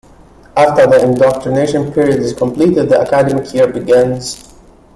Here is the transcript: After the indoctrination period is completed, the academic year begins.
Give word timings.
After 0.57 0.87
the 0.87 1.03
indoctrination 1.03 1.93
period 1.93 2.21
is 2.21 2.33
completed, 2.33 2.89
the 2.89 3.01
academic 3.01 3.53
year 3.53 3.67
begins. 3.67 4.51